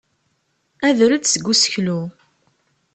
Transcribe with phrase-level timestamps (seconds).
[0.87, 1.99] Ader-d seg useklu.